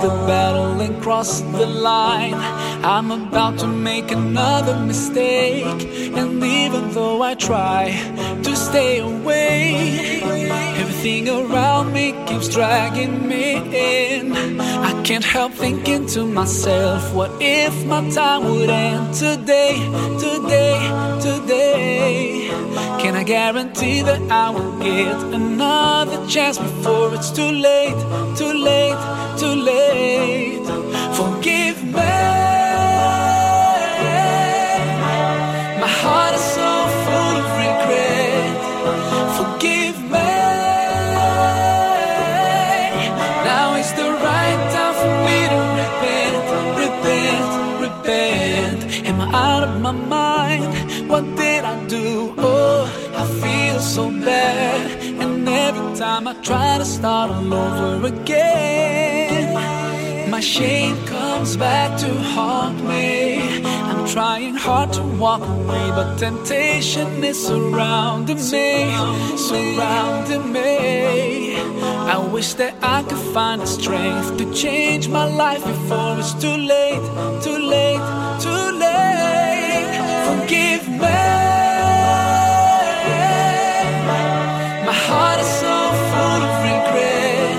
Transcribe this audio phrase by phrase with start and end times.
[0.00, 2.34] the battle and cross the line.
[2.84, 5.64] I'm about to make another mistake.
[6.14, 7.90] And even though I try
[8.42, 10.17] to stay away,
[10.98, 14.60] everything around me keeps dragging me in.
[14.60, 19.74] I can't help thinking to myself, what if my time would end today,
[20.18, 20.78] today,
[21.20, 22.48] today?
[23.00, 27.98] Can I guarantee that I will get another chance before it's too late,
[28.36, 29.37] too late?
[49.32, 50.64] Out of my mind?
[51.08, 52.34] What did I do?
[52.38, 52.84] Oh,
[53.14, 55.02] I feel so bad.
[55.22, 59.54] And every time I try to start all over again,
[60.30, 63.67] my shame comes back to haunt me.
[64.08, 68.90] Trying hard to walk away, but temptation is surrounding me,
[69.36, 71.56] surrounding me.
[72.14, 76.56] I wish that I could find the strength to change my life before it's too
[76.56, 77.04] late,
[77.44, 78.02] too late,
[78.40, 79.88] too late.
[80.26, 81.22] Forgive me.
[84.88, 85.76] My heart is so
[86.10, 87.58] full of regret.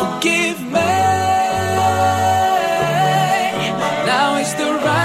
[0.00, 0.92] Forgive me.
[4.06, 5.03] Now is the right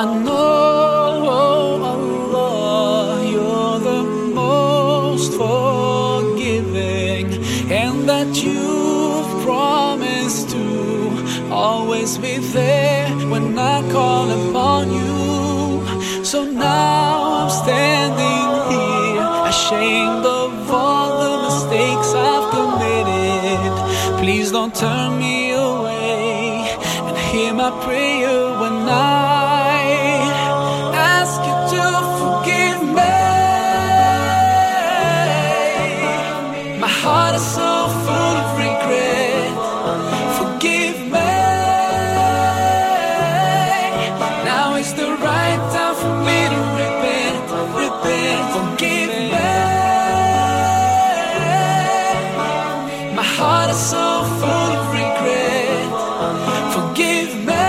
[0.00, 4.02] I know, oh Allah, you're the
[4.34, 7.26] most forgiving,
[7.70, 16.24] and that you've promised to always be there when I call upon you.
[16.24, 23.72] So now I'm standing here, ashamed of all the mistakes I've committed.
[24.18, 29.49] Please don't turn me away and hear my prayer when I
[45.20, 47.38] right time for me to repent,
[47.82, 48.42] repent.
[48.56, 49.50] Forgive me.
[53.18, 54.06] My heart is so
[54.40, 55.90] full of regret.
[56.74, 57.66] Forgive me.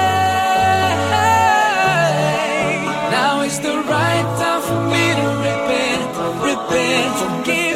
[3.16, 6.10] Now is the right time for me to repent,
[6.48, 7.10] repent.
[7.22, 7.71] Forgive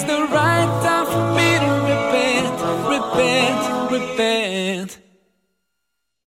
[0.00, 2.56] is the right time for me to repent,
[2.94, 5.09] repent, repent.